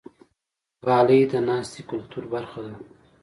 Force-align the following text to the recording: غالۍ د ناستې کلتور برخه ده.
غالۍ 0.85 1.21
د 1.31 1.33
ناستې 1.47 1.81
کلتور 1.89 2.23
برخه 2.33 2.59
ده. 2.65 2.73